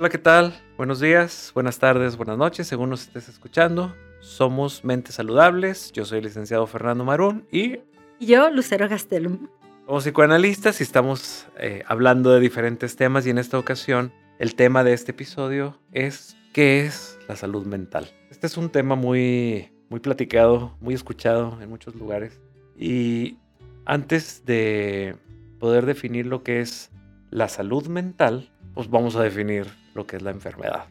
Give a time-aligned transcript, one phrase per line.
[0.00, 0.54] Hola, ¿qué tal?
[0.78, 3.94] Buenos días, buenas tardes, buenas noches, según nos estés escuchando.
[4.20, 5.92] Somos Mentes Saludables.
[5.92, 7.80] Yo soy el licenciado Fernando Marún y
[8.18, 9.48] Y yo, Lucero Gastelum.
[9.84, 13.26] somos psicoanalistas y estamos eh, hablando de diferentes temas.
[13.26, 18.10] Y en esta ocasión, el tema de este episodio es ¿qué es la salud mental?
[18.30, 22.40] Este es un tema muy, muy platicado, muy escuchado en muchos lugares.
[22.74, 23.36] Y
[23.84, 25.16] antes de
[25.58, 26.90] poder definir lo que es
[27.28, 30.86] la salud mental, pues vamos a definir lo que es la enfermedad.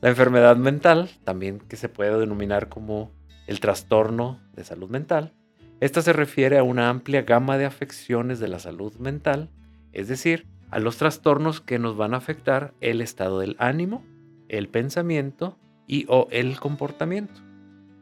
[0.00, 3.10] La enfermedad mental, también que se puede denominar como
[3.46, 5.32] el trastorno de salud mental,
[5.80, 9.50] esta se refiere a una amplia gama de afecciones de la salud mental,
[9.92, 14.04] es decir, a los trastornos que nos van a afectar el estado del ánimo,
[14.48, 17.40] el pensamiento y o el comportamiento.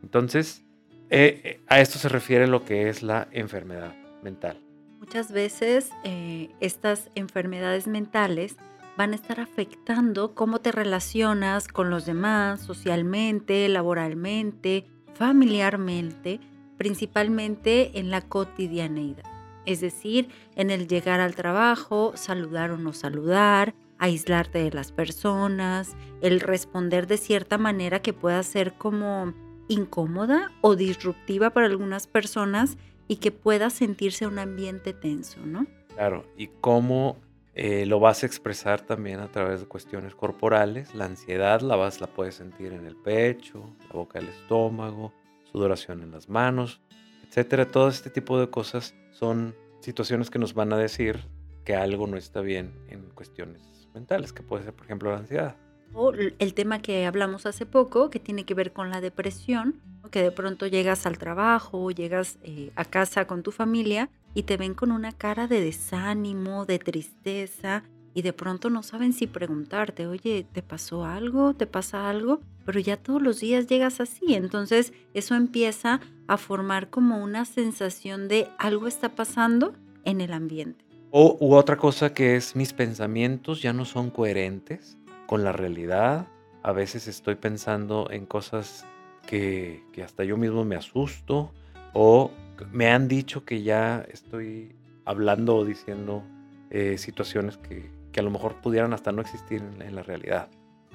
[0.03, 0.65] Entonces,
[1.11, 4.61] eh, eh, a esto se refiere lo que es la enfermedad mental.
[4.99, 8.57] Muchas veces eh, estas enfermedades mentales
[8.97, 16.41] van a estar afectando cómo te relacionas con los demás, socialmente, laboralmente, familiarmente,
[16.77, 19.25] principalmente en la cotidianeidad.
[19.65, 25.97] Es decir, en el llegar al trabajo, saludar o no saludar, aislarte de las personas,
[26.21, 29.33] el responder de cierta manera que pueda ser como
[29.69, 35.67] incómoda o disruptiva para algunas personas y que pueda sentirse un ambiente tenso, ¿no?
[35.95, 37.17] Claro, y cómo
[37.55, 40.95] eh, lo vas a expresar también a través de cuestiones corporales.
[40.95, 45.13] La ansiedad la vas, la puedes sentir en el pecho, la boca del estómago,
[45.51, 46.81] sudoración en las manos,
[47.29, 47.71] etcétera.
[47.71, 51.21] Todo este tipo de cosas son situaciones que nos van a decir
[51.65, 55.57] que algo no está bien en cuestiones mentales, que puede ser, por ejemplo, la ansiedad.
[55.95, 60.23] O el tema que hablamos hace poco, que tiene que ver con la depresión, que
[60.23, 64.75] de pronto llegas al trabajo llegas eh, a casa con tu familia y te ven
[64.75, 70.47] con una cara de desánimo, de tristeza, y de pronto no saben si preguntarte, oye,
[70.53, 71.55] ¿te pasó algo?
[71.55, 72.41] ¿Te pasa algo?
[72.65, 78.29] Pero ya todos los días llegas así, entonces eso empieza a formar como una sensación
[78.29, 80.85] de algo está pasando en el ambiente.
[81.11, 86.27] O u otra cosa que es mis pensamientos ya no son coherentes con la realidad.
[86.63, 88.87] A veces estoy pensando en cosas
[89.27, 91.53] que, que hasta yo mismo me asusto
[91.93, 92.31] o
[92.71, 94.75] me han dicho que ya estoy
[95.05, 96.23] hablando o diciendo
[96.71, 100.49] eh, situaciones que, que, a lo mejor pudieran hasta no existir en, en, la realidad.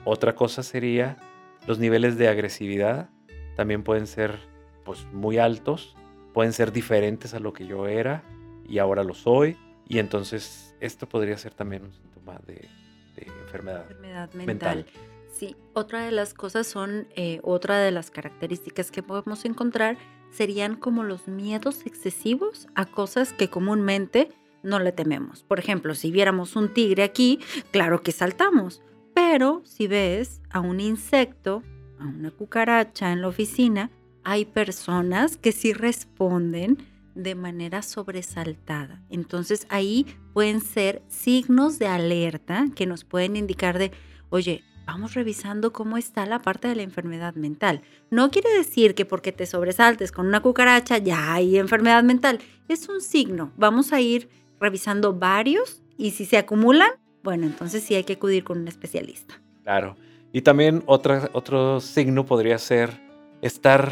[0.06, 1.17] Otra cosa sería
[1.67, 3.09] los niveles de agresividad.
[3.56, 4.39] También pueden ser
[4.85, 5.95] pues, muy altos,
[6.33, 8.23] pueden ser diferentes a lo que yo era
[8.67, 9.57] y ahora lo soy.
[9.88, 12.67] Y entonces esto podría ser también un síntoma de,
[13.16, 14.77] de enfermedad, enfermedad mental.
[14.77, 14.85] mental.
[15.38, 19.97] Sí, otra de las cosas son, eh, otra de las características que podemos encontrar
[20.31, 24.29] serían como los miedos excesivos a cosas que comúnmente
[24.63, 25.43] no le tememos.
[25.43, 27.39] Por ejemplo, si viéramos un tigre aquí,
[27.71, 28.81] claro que saltamos,
[29.13, 31.63] pero si ves a un insecto,
[31.99, 33.89] a una cucaracha en la oficina,
[34.23, 36.77] hay personas que sí responden
[37.15, 39.01] de manera sobresaltada.
[39.09, 43.91] Entonces ahí pueden ser signos de alerta que nos pueden indicar de,
[44.29, 47.81] oye, vamos revisando cómo está la parte de la enfermedad mental.
[48.09, 52.39] No quiere decir que porque te sobresaltes con una cucaracha ya hay enfermedad mental.
[52.69, 53.51] Es un signo.
[53.57, 56.89] Vamos a ir revisando varios y si se acumulan,
[57.21, 59.39] bueno, entonces sí hay que acudir con un especialista.
[59.63, 59.97] Claro.
[60.31, 62.97] Y también otra, otro signo podría ser
[63.41, 63.91] estar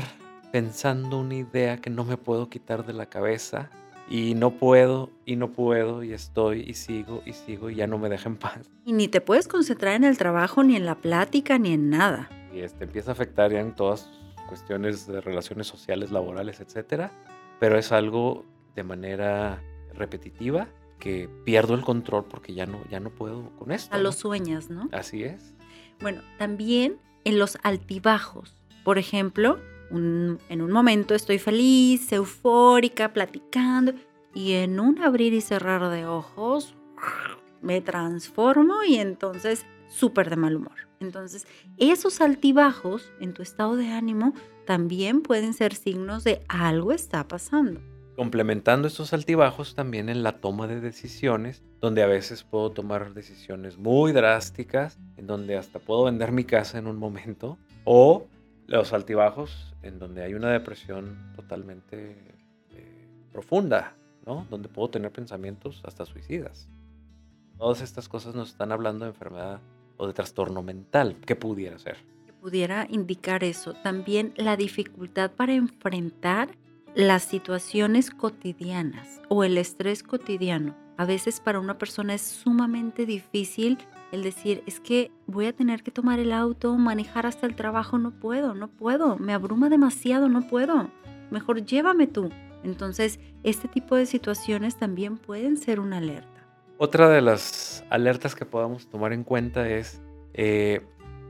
[0.54, 3.70] pensando una idea que no me puedo quitar de la cabeza
[4.10, 7.98] y no puedo y no puedo y estoy y sigo y sigo y ya no
[7.98, 8.70] me deja en paz.
[8.86, 12.30] Y ni te puedes concentrar en el trabajo, ni en la plática, ni en nada.
[12.54, 14.10] Y este empieza a afectar ya en todas
[14.48, 17.12] cuestiones de relaciones sociales, laborales, etcétera,
[17.60, 18.46] pero es algo
[18.76, 19.62] de manera
[19.94, 20.68] repetitiva
[21.00, 23.94] que pierdo el control porque ya no ya no puedo con esto.
[23.94, 24.04] A ¿no?
[24.04, 24.88] los sueños, ¿no?
[24.92, 25.56] Así es.
[26.00, 28.56] Bueno, también en los altibajos.
[28.84, 29.60] Por ejemplo,
[29.90, 33.94] un, en un momento estoy feliz, eufórica, platicando,
[34.34, 36.76] y en un abrir y cerrar de ojos
[37.62, 40.86] me transformo y entonces súper de mal humor.
[41.00, 41.48] Entonces,
[41.78, 44.34] esos altibajos en tu estado de ánimo
[44.66, 47.80] también pueden ser signos de algo está pasando.
[48.16, 53.78] Complementando estos altibajos también en la toma de decisiones, donde a veces puedo tomar decisiones
[53.78, 58.26] muy drásticas, en donde hasta puedo vender mi casa en un momento, o
[58.68, 62.18] los altibajos en donde hay una depresión totalmente
[62.72, 63.96] eh, profunda,
[64.26, 64.48] ¿no?
[64.50, 66.68] Donde puedo tener pensamientos hasta suicidas.
[67.58, 69.62] Todas estas cosas nos están hablando de enfermedad
[69.98, 71.18] o de trastorno mental.
[71.26, 71.98] ¿Qué pudiera ser?
[72.26, 73.74] Que pudiera indicar eso.
[73.74, 76.50] También la dificultad para enfrentar
[76.96, 80.85] las situaciones cotidianas o el estrés cotidiano.
[80.98, 83.78] A veces para una persona es sumamente difícil
[84.12, 87.98] el decir, es que voy a tener que tomar el auto, manejar hasta el trabajo,
[87.98, 90.90] no puedo, no puedo, me abruma demasiado, no puedo.
[91.32, 92.30] Mejor llévame tú.
[92.64, 96.30] Entonces, este tipo de situaciones también pueden ser una alerta.
[96.78, 100.02] Otra de las alertas que podamos tomar en cuenta es
[100.34, 100.82] eh,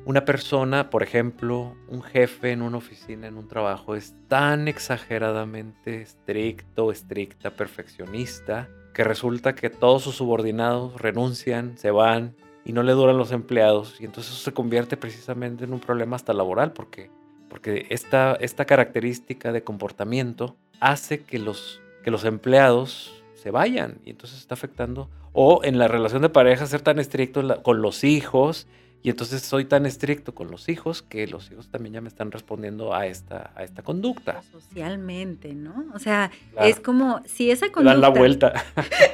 [0.05, 6.01] una persona, por ejemplo, un jefe en una oficina, en un trabajo, es tan exageradamente
[6.01, 12.33] estricto, estricta, perfeccionista, que resulta que todos sus subordinados renuncian, se van
[12.63, 13.99] y no le duran los empleados.
[13.99, 17.11] Y entonces eso se convierte precisamente en un problema hasta laboral, porque,
[17.49, 24.11] porque esta, esta característica de comportamiento hace que los, que los empleados se vayan y
[24.11, 25.09] entonces está afectando.
[25.33, 28.65] O en la relación de pareja ser tan estricto con los hijos
[29.03, 32.31] y entonces soy tan estricto con los hijos que los hijos también ya me están
[32.31, 34.41] respondiendo a esta, a esta conducta.
[34.51, 35.85] Socialmente, ¿no?
[35.93, 36.31] O sea,
[36.61, 37.93] es como si esa conducta...
[37.93, 38.65] Dan la vuelta.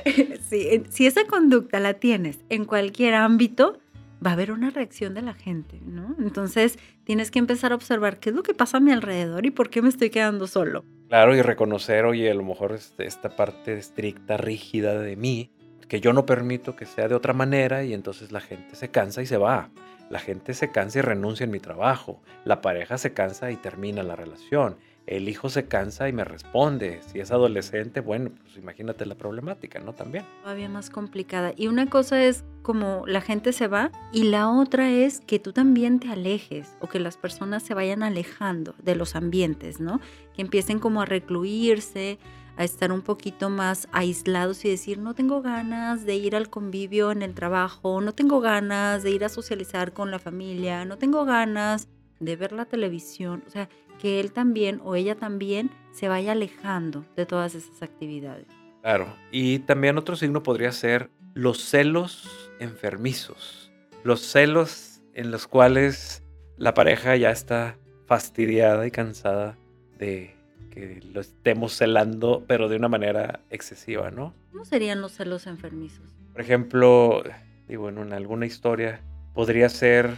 [0.89, 3.79] si esa conducta la tienes en cualquier ámbito,
[4.25, 6.15] va a haber una reacción de la gente, ¿no?
[6.19, 9.51] Entonces tienes que empezar a observar qué es lo que pasa a mi alrededor y
[9.51, 10.85] por qué me estoy quedando solo.
[11.09, 15.51] Claro, y reconocer, oye, a lo mejor este, esta parte estricta, rígida de mí,
[15.91, 19.21] que yo no permito que sea de otra manera y entonces la gente se cansa
[19.23, 19.67] y se va.
[20.09, 22.21] La gente se cansa y renuncia en mi trabajo.
[22.45, 24.77] La pareja se cansa y termina la relación.
[25.05, 27.01] El hijo se cansa y me responde.
[27.11, 29.91] Si es adolescente, bueno, pues imagínate la problemática, ¿no?
[29.91, 30.23] También.
[30.43, 31.51] Todavía más complicada.
[31.57, 35.51] Y una cosa es como la gente se va y la otra es que tú
[35.51, 39.99] también te alejes o que las personas se vayan alejando de los ambientes, ¿no?
[40.33, 42.17] Que empiecen como a recluirse,
[42.57, 47.11] a estar un poquito más aislados y decir, no tengo ganas de ir al convivio
[47.11, 51.25] en el trabajo, no tengo ganas de ir a socializar con la familia, no tengo
[51.25, 51.87] ganas
[52.19, 53.43] de ver la televisión.
[53.47, 53.69] O sea,
[53.99, 58.47] que él también o ella también se vaya alejando de todas esas actividades.
[58.81, 63.71] Claro, y también otro signo podría ser los celos enfermizos,
[64.03, 66.23] los celos en los cuales
[66.57, 67.77] la pareja ya está
[68.07, 69.57] fastidiada y cansada
[69.97, 70.35] de
[70.71, 74.33] que lo estemos celando, pero de una manera excesiva, ¿no?
[74.51, 76.09] ¿Cómo serían los celos enfermizos?
[76.31, 77.23] Por ejemplo,
[77.67, 79.01] digo, en alguna historia
[79.33, 80.15] podría ser...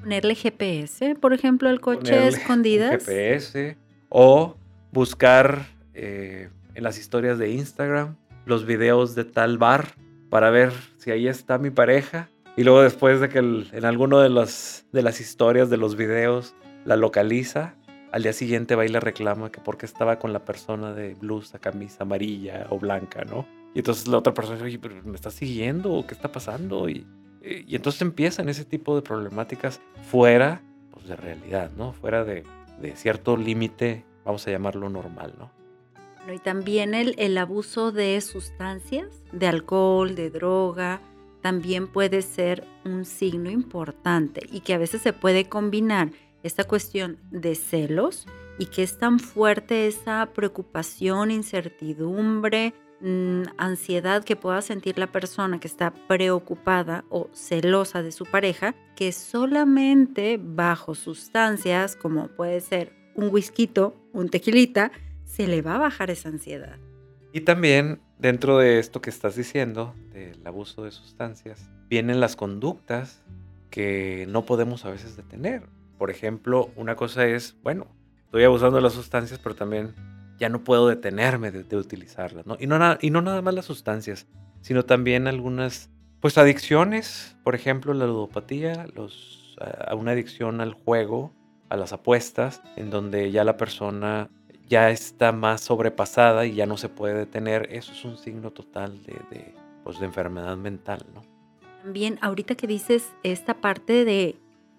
[0.00, 3.04] Ponerle GPS, por ejemplo, al coche escondidas.
[3.04, 3.76] GPS.
[4.08, 4.56] O
[4.92, 9.88] buscar eh, en las historias de Instagram los videos de tal bar
[10.30, 12.28] para ver si ahí está mi pareja.
[12.56, 16.54] Y luego después de que en alguno de, los, de las historias de los videos
[16.84, 17.74] la localiza,
[18.12, 21.58] al día siguiente va y le reclama que porque estaba con la persona de blusa,
[21.58, 23.46] camisa amarilla o blanca, ¿no?
[23.74, 26.04] Y entonces la otra persona dice, oye, pero ¿me está siguiendo?
[26.06, 26.88] ¿Qué está pasando?
[26.88, 27.06] Y,
[27.42, 29.80] y entonces empiezan ese tipo de problemáticas
[30.10, 30.62] fuera
[30.92, 31.92] pues, de realidad, ¿no?
[31.92, 32.44] Fuera de,
[32.94, 35.50] cierto límite, vamos a llamarlo normal, ¿no?
[36.32, 41.00] y también el, el abuso de sustancias, de alcohol, de droga,
[41.40, 46.10] también puede ser un signo importante y que a veces se puede combinar
[46.46, 48.26] esta cuestión de celos
[48.58, 55.60] y que es tan fuerte esa preocupación, incertidumbre, mm, ansiedad que pueda sentir la persona
[55.60, 62.92] que está preocupada o celosa de su pareja, que solamente bajo sustancias como puede ser
[63.14, 63.70] un whisky,
[64.12, 64.92] un tequilita,
[65.24, 66.78] se le va a bajar esa ansiedad.
[67.32, 73.22] Y también dentro de esto que estás diciendo, del abuso de sustancias, vienen las conductas
[73.70, 75.64] que no podemos a veces detener.
[75.98, 77.86] Por ejemplo, una cosa es, bueno,
[78.24, 79.94] estoy abusando de las sustancias, pero también
[80.38, 82.56] ya no puedo detenerme de, utilizarlas, ¿no?
[82.60, 84.26] Y no, y no nada más las sustancias,
[84.60, 91.32] sino también algunas, pues adicciones, por ejemplo, la ludopatía, los, a una adicción al juego,
[91.68, 94.28] a las apuestas, en donde ya la persona
[94.68, 99.02] ya está más sobrepasada y ya no se puede detener, eso es un signo total
[99.04, 101.22] de, de, pues, de enfermedad mental, ¿no?
[101.82, 104.36] También ahorita que dices esta parte de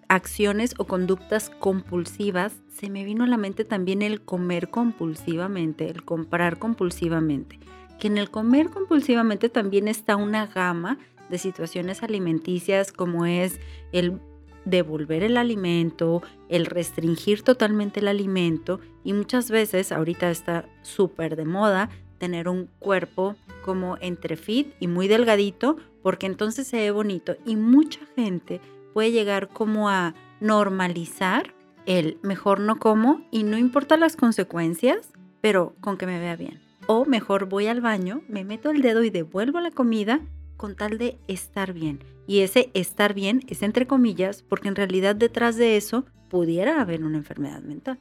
[0.08, 6.04] acciones o conductas compulsivas, se me vino a la mente también el comer compulsivamente, el
[6.04, 7.58] comprar compulsivamente.
[7.98, 10.98] Que en el comer compulsivamente también está una gama
[11.28, 13.60] de situaciones alimenticias como es
[13.92, 14.18] el
[14.64, 21.44] devolver el alimento, el restringir totalmente el alimento y muchas veces ahorita está súper de
[21.44, 21.88] moda
[22.18, 27.56] tener un cuerpo como entre fit y muy delgadito porque entonces se ve bonito y
[27.56, 28.60] mucha gente
[28.98, 31.54] puede llegar como a normalizar
[31.86, 36.58] el mejor no como y no importa las consecuencias, pero con que me vea bien.
[36.88, 40.18] O mejor voy al baño, me meto el dedo y devuelvo la comida
[40.56, 42.02] con tal de estar bien.
[42.26, 47.04] Y ese estar bien es entre comillas porque en realidad detrás de eso pudiera haber
[47.04, 48.00] una enfermedad mental.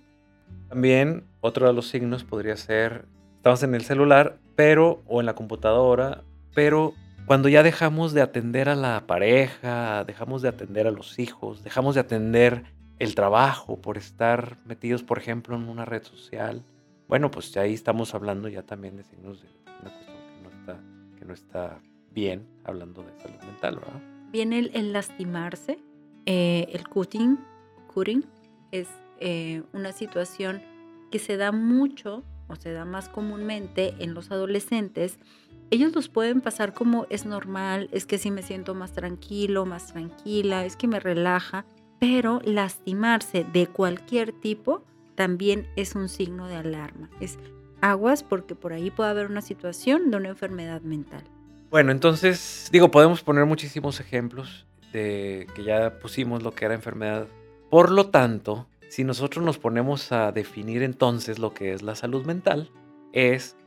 [0.68, 5.36] También otro de los signos podría ser, estamos en el celular, pero, o en la
[5.36, 6.24] computadora,
[6.56, 6.96] pero
[7.28, 11.96] cuando ya dejamos de atender a la pareja, dejamos de atender a los hijos, dejamos
[11.96, 12.64] de atender
[13.00, 16.64] el trabajo por estar metidos, por ejemplo, en una red social,
[17.10, 19.48] bueno, pues ahí estamos hablando ya también de signos de
[19.82, 20.80] una cuestión que no está,
[21.20, 21.80] que no está
[22.12, 24.02] bien, hablando de salud mental, ¿verdad?
[24.32, 25.80] Viene el, lastimarse,
[26.26, 27.38] eh, el cutting,
[27.94, 28.26] cutting
[28.72, 28.88] es
[29.20, 30.62] eh, una situación
[31.12, 35.20] que se da mucho o se da más comúnmente en los adolescentes,
[35.70, 39.88] ellos los pueden pasar como es normal, es que sí me siento más tranquilo, más
[39.88, 41.66] tranquila, es que me relaja,
[42.00, 44.84] pero lastimarse de cualquier tipo
[45.16, 47.10] también es un signo de alarma.
[47.20, 47.38] Es
[47.82, 51.24] aguas porque por ahí puede haber una situación de una enfermedad mental.
[51.70, 57.28] Bueno, entonces, digo, podemos poner muchísimos ejemplos de que ya pusimos lo que era enfermedad.
[57.70, 62.26] Por lo tanto, si nosotros nos ponemos a definir entonces lo que es la salud
[62.26, 62.72] mental,
[63.12, 63.58] es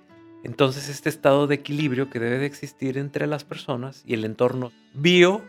[0.43, 4.73] entonces este estado de equilibrio que debe de existir entre las personas y el entorno
[4.95, 5.43] bio,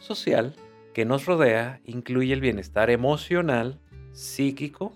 [0.00, 0.54] social
[0.94, 3.78] que nos rodea incluye el bienestar emocional,
[4.12, 4.94] psíquico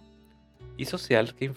[0.79, 1.53] y social que,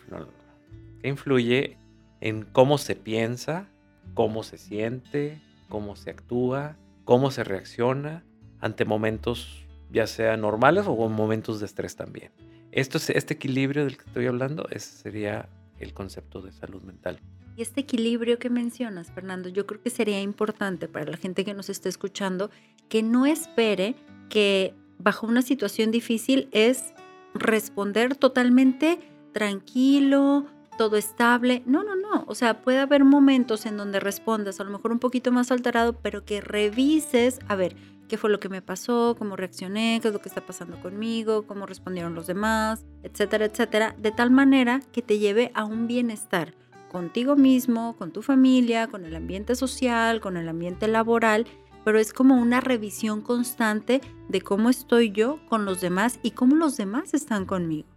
[1.02, 1.78] que influye
[2.20, 3.70] en cómo se piensa,
[4.14, 8.26] cómo se siente, cómo se actúa, cómo se reacciona
[8.60, 12.32] ante momentos ya sea normales o momentos de estrés también.
[12.72, 15.48] Esto, este equilibrio del que estoy hablando ese sería
[15.80, 17.20] el concepto de salud mental.
[17.56, 21.54] Y este equilibrio que mencionas, Fernando, yo creo que sería importante para la gente que
[21.54, 22.50] nos esté escuchando
[22.90, 23.96] que no espere
[24.30, 26.94] que bajo una situación difícil es
[27.36, 29.00] responder totalmente
[29.34, 30.46] tranquilo,
[30.78, 31.62] todo estable.
[31.66, 32.26] No, no, no.
[32.28, 35.94] O sea, puede haber momentos en donde respondas a lo mejor un poquito más alterado,
[35.94, 37.76] pero que revises, a ver,
[38.08, 41.46] qué fue lo que me pasó, cómo reaccioné, qué es lo que está pasando conmigo,
[41.48, 46.54] cómo respondieron los demás, etcétera, etcétera, de tal manera que te lleve a un bienestar
[46.94, 51.48] contigo mismo, con tu familia, con el ambiente social, con el ambiente laboral,
[51.84, 56.56] pero es como una revisión constante de cómo estoy yo con los demás y cómo
[56.56, 57.88] los demás están conmigo.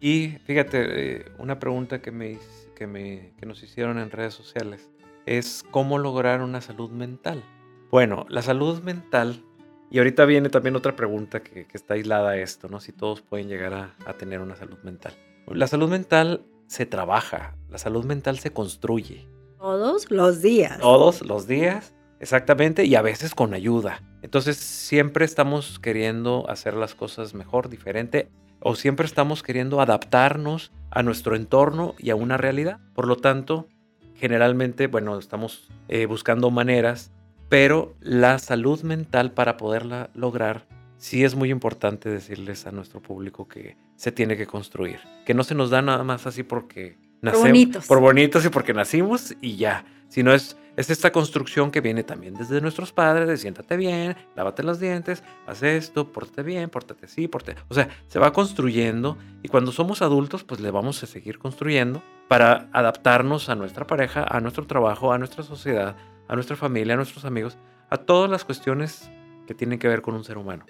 [0.00, 2.38] Y fíjate, eh, una pregunta que, me,
[2.74, 4.90] que, me, que nos hicieron en redes sociales
[5.26, 7.44] es cómo lograr una salud mental.
[7.90, 9.44] Bueno, la salud mental
[9.90, 12.80] y ahorita viene también otra pregunta que, está aislada a esto, ¿no?
[12.80, 15.14] Si todos pueden llegar a, tener una salud mental.
[15.46, 19.28] La salud mental se trabaja, la salud mental se construye.
[19.58, 20.78] Todos los días.
[20.78, 24.02] Todos los días, exactamente, y a veces con ayuda.
[24.22, 28.30] Entonces siempre estamos queriendo hacer las cosas mejor, diferente,
[28.60, 32.80] o siempre estamos queriendo adaptarnos a nuestro entorno y a una realidad.
[32.94, 33.68] Por lo tanto,
[34.14, 37.12] generalmente, bueno, estamos eh, buscando maneras
[37.48, 40.66] pero la salud mental para poderla lograr,
[40.98, 45.44] sí es muy importante decirles a nuestro público que se tiene que construir, que no
[45.44, 47.86] se nos da nada más así porque nacemos, por bonitos.
[47.86, 52.34] por bonitos y porque nacimos y ya, sino es, es esta construcción que viene también
[52.34, 57.28] desde nuestros padres, de siéntate bien, lávate los dientes, haz esto, pórtate bien, pórtate así,
[57.28, 57.60] pórtate...
[57.68, 62.02] O sea, se va construyendo y cuando somos adultos, pues le vamos a seguir construyendo
[62.28, 65.96] para adaptarnos a nuestra pareja, a nuestro trabajo, a nuestra sociedad,
[66.28, 67.56] a nuestra familia, a nuestros amigos,
[67.88, 69.10] a todas las cuestiones
[69.46, 70.66] que tienen que ver con un ser humano.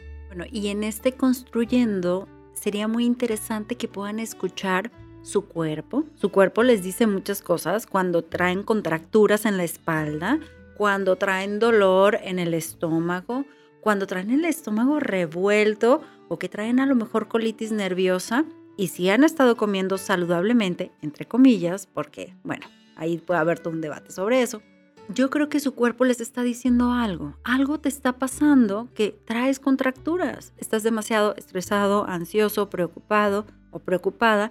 [0.50, 4.90] Y en este construyendo sería muy interesante que puedan escuchar
[5.22, 6.04] su cuerpo.
[6.14, 10.38] Su cuerpo les dice muchas cosas cuando traen contracturas en la espalda,
[10.76, 13.44] cuando traen dolor en el estómago,
[13.80, 18.44] cuando traen el estómago revuelto o que traen a lo mejor colitis nerviosa.
[18.76, 22.66] Y si han estado comiendo saludablemente, entre comillas, porque, bueno,
[22.96, 24.62] ahí puede haber todo un debate sobre eso,
[25.08, 27.36] yo creo que su cuerpo les está diciendo algo.
[27.44, 30.52] Algo te está pasando que traes contracturas.
[30.58, 34.50] Estás demasiado estresado, ansioso, preocupado o preocupada.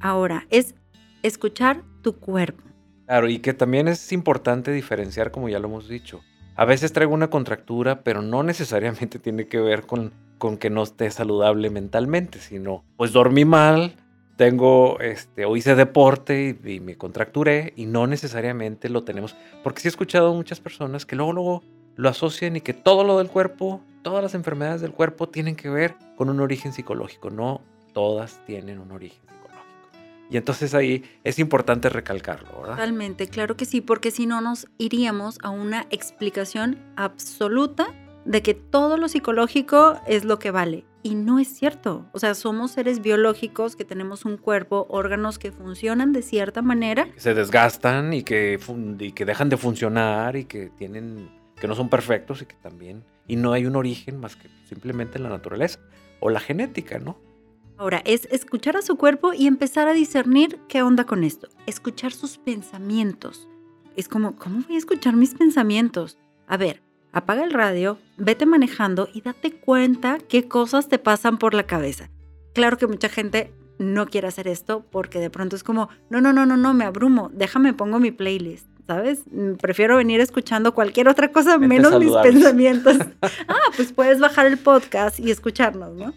[0.00, 0.74] Ahora, es
[1.22, 2.62] escuchar tu cuerpo.
[3.06, 6.20] Claro, y que también es importante diferenciar, como ya lo hemos dicho.
[6.56, 10.82] A veces traigo una contractura, pero no necesariamente tiene que ver con, con que no
[10.82, 13.96] esté saludable mentalmente, sino pues dormí mal,
[14.36, 19.36] tengo, este, o hice deporte y, me contracturé y no necesariamente lo tenemos.
[19.62, 21.62] Porque sí he escuchado muchas personas que luego, luego
[21.96, 25.68] lo asocian y que todo lo del cuerpo, todas las enfermedades del cuerpo tienen que
[25.68, 27.30] ver con un origen psicológico.
[27.30, 27.60] No
[27.92, 29.42] todas tienen un origen psicológico.
[30.30, 32.76] Y entonces ahí es importante recalcarlo, ¿verdad?
[32.76, 37.88] Totalmente, claro que sí, porque si no nos iríamos a una explicación absoluta
[38.24, 40.84] de que todo lo psicológico es lo que vale.
[41.02, 42.06] Y no es cierto.
[42.12, 47.08] O sea, somos seres biológicos que tenemos un cuerpo, órganos que funcionan de cierta manera.
[47.16, 48.60] Se desgastan y que,
[49.14, 51.28] que dejan de funcionar y que tienen
[51.60, 55.18] que no son perfectos y que también y no hay un origen más que simplemente
[55.18, 55.78] la naturaleza
[56.20, 57.18] o la genética, ¿no?
[57.76, 61.48] Ahora, es escuchar a su cuerpo y empezar a discernir qué onda con esto.
[61.66, 63.48] Escuchar sus pensamientos.
[63.96, 66.18] Es como, ¿cómo voy a escuchar mis pensamientos?
[66.46, 66.82] A ver,
[67.12, 72.10] apaga el radio, vete manejando y date cuenta qué cosas te pasan por la cabeza.
[72.54, 76.32] Claro que mucha gente no quiere hacer esto porque de pronto es como, no, no,
[76.32, 78.66] no, no, no, me abrumo, déjame pongo mi playlist.
[78.84, 79.22] ¿Sabes?
[79.30, 82.96] Mm, prefiero venir escuchando cualquier otra cosa menos mis pensamientos.
[83.48, 86.12] ah, pues puedes bajar el podcast y escucharnos, ¿no?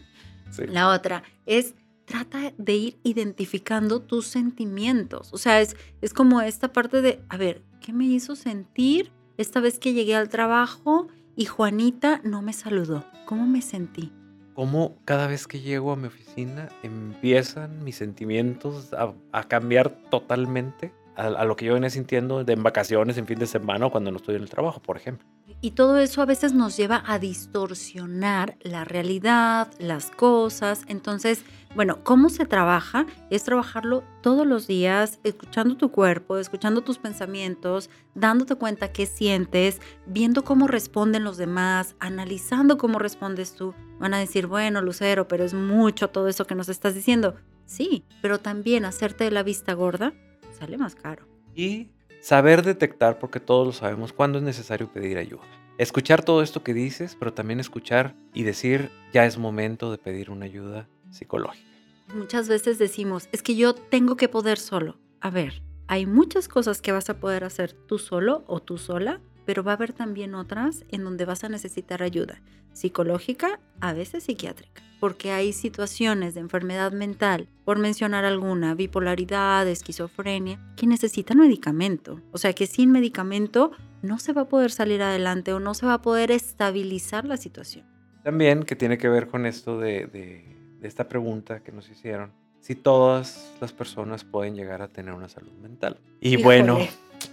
[0.68, 1.75] La otra es
[2.06, 5.32] trata de ir identificando tus sentimientos.
[5.32, 9.60] O sea, es, es como esta parte de, a ver, ¿qué me hizo sentir esta
[9.60, 13.06] vez que llegué al trabajo y Juanita no me saludó?
[13.25, 14.12] ¿Cómo me sentí?
[14.56, 21.46] cómo cada vez que llego a mi oficina empiezan mis sentimientos a, cambiar totalmente a,
[21.46, 24.18] lo que yo venía sintiendo de en vacaciones, en fin de semana o cuando no
[24.18, 25.27] estoy en el trabajo, por ejemplo.
[25.62, 30.84] Y todo eso a veces nos lleva a distorsionar la realidad, las cosas.
[30.88, 31.44] Entonces,
[31.75, 33.05] bueno, ¿cómo se trabaja?
[33.29, 39.82] Es trabajarlo todos los días, escuchando tu cuerpo, escuchando tus pensamientos, dándote cuenta qué sientes,
[40.05, 43.74] viendo cómo responden los demás, analizando cómo respondes tú.
[44.00, 47.36] Van a decir, bueno, Lucero, pero es mucho todo eso que nos estás diciendo.
[47.65, 50.13] Sí, pero también hacerte de la vista gorda
[50.58, 51.27] sale más caro.
[51.53, 51.89] Y
[52.25, 55.44] Saber detectar, porque todos lo sabemos, cuándo es necesario pedir ayuda.
[55.77, 60.32] Escuchar todo esto que dices, pero también escuchar y decir, ya es momento de pedir
[60.32, 61.69] una ayuda psicológica.
[62.13, 64.97] Muchas veces decimos, es que yo tengo que poder solo.
[65.21, 69.21] A ver, hay muchas cosas que vas a poder hacer tú solo o tú sola,
[69.45, 72.41] pero va a haber también otras en donde vas a necesitar ayuda
[72.74, 80.59] psicológica, a veces psiquiátrica porque hay situaciones de enfermedad mental, por mencionar alguna, bipolaridad, esquizofrenia,
[80.75, 82.21] que necesitan medicamento.
[82.31, 83.71] O sea que sin medicamento
[84.01, 87.38] no se va a poder salir adelante o no se va a poder estabilizar la
[87.38, 87.85] situación.
[88.24, 90.54] También que tiene que ver con esto de,
[90.88, 95.54] esta pregunta que nos hicieron, si todas las personas pueden llegar a tener una salud
[95.62, 95.98] mental.
[96.20, 96.80] Y bueno,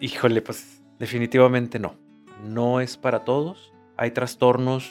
[0.01, 1.97] híjole, pues definitivamente no.
[2.45, 3.73] No es para todos.
[3.97, 4.91] Hay trastornos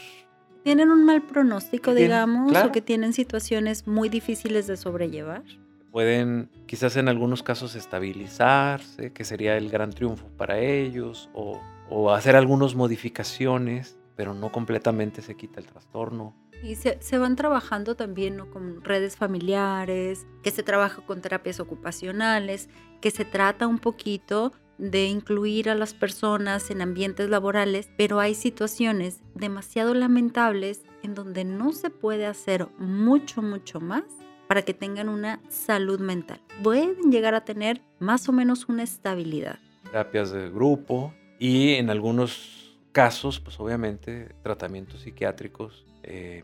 [0.63, 5.43] tienen un mal pronóstico, digamos, o que tienen situaciones muy difíciles de sobrellevar.
[5.91, 11.59] Pueden quizás en algunos casos estabilizarse, que sería el gran triunfo para ellos, o,
[11.89, 16.35] o hacer algunas modificaciones, pero no completamente se quita el trastorno.
[16.63, 18.49] Y se, se, van trabajando también ¿no?
[18.49, 22.69] con redes familiares, que se trabaja con terapias ocupacionales,
[23.01, 28.33] que se trata un poquito de incluir a las personas en ambientes laborales, pero hay
[28.33, 34.03] situaciones demasiado lamentables en donde no se puede hacer mucho, mucho más
[34.47, 36.41] para que tengan una salud mental.
[36.63, 39.59] Pueden llegar a tener más o menos una estabilidad.
[39.83, 46.43] Terapias de grupo y en algunos casos, pues obviamente tratamientos psiquiátricos, eh,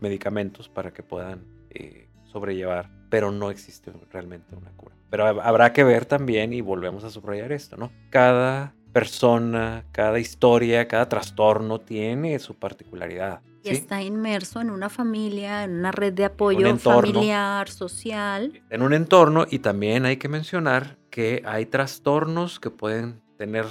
[0.00, 4.94] medicamentos para que puedan eh, sobrellevar, pero no existe realmente una cura.
[5.10, 7.90] Pero habrá que ver también, y volvemos a subrayar esto, ¿no?
[8.10, 13.40] Cada persona, cada historia, cada trastorno tiene su particularidad.
[13.62, 18.62] Y está inmerso en una familia, en una red de apoyo familiar, social.
[18.70, 23.66] En un entorno, y también hay que mencionar que hay trastornos que pueden tener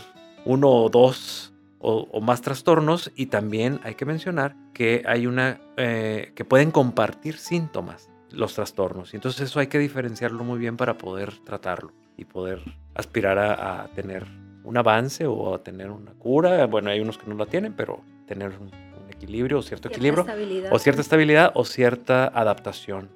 [0.46, 6.32] uno o dos o, más trastornos, y también hay que mencionar que hay una eh,
[6.36, 9.14] que pueden compartir síntomas los trastornos.
[9.14, 12.62] Y entonces eso hay que diferenciarlo muy bien para poder tratarlo y poder
[12.96, 14.26] aspirar a, tener
[14.64, 16.66] un avance o a tener una cura.
[16.66, 18.72] Bueno, hay unos que no la tienen, pero tener un,
[19.10, 20.28] equilibrio o cierto equilibrio
[20.70, 23.10] o cierta estabilidad o cierta adaptación.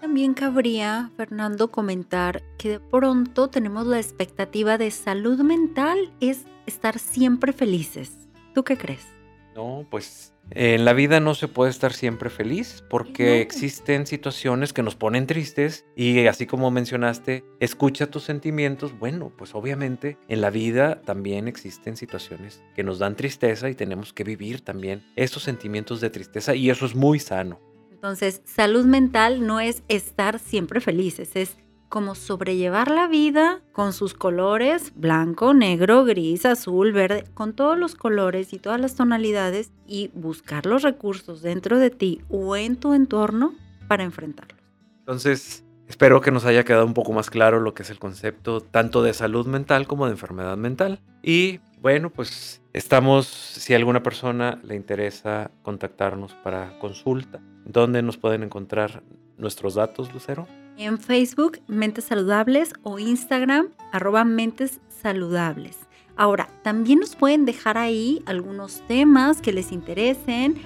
[0.00, 6.98] También cabría, Fernando, comentar que de pronto tenemos la expectativa de salud mental es estar
[6.98, 8.12] siempre felices.
[8.54, 9.06] ¿Tú qué crees?
[9.54, 14.82] No, pues en la vida no se puede estar siempre feliz porque existen situaciones que
[14.82, 18.98] nos ponen tristes y así como mencionaste, escucha tus sentimientos.
[18.98, 24.12] Bueno, pues obviamente en la vida también existen situaciones que nos dan tristeza y tenemos
[24.12, 27.60] que vivir también esos sentimientos de tristeza y eso es muy sano.
[28.00, 31.58] Entonces, salud mental no es estar siempre felices, es
[31.90, 37.96] como sobrellevar la vida con sus colores, blanco, negro, gris, azul, verde, con todos los
[37.96, 42.94] colores y todas las tonalidades y buscar los recursos dentro de ti o en tu
[42.94, 43.52] entorno
[43.86, 44.58] para enfrentarlos.
[45.00, 48.62] Entonces, espero que nos haya quedado un poco más claro lo que es el concepto
[48.62, 51.00] tanto de salud mental como de enfermedad mental.
[51.22, 58.18] Y bueno, pues estamos, si a alguna persona le interesa contactarnos para consulta, ¿dónde nos
[58.18, 59.02] pueden encontrar
[59.38, 60.46] nuestros datos, Lucero?
[60.76, 65.78] En Facebook, Mentes Saludables o Instagram, arroba Mentes Saludables.
[66.16, 70.60] Ahora, también nos pueden dejar ahí algunos temas que les interesen.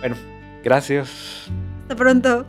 [0.00, 0.16] Bueno,
[0.62, 1.50] gracias.
[1.82, 2.46] Hasta pronto.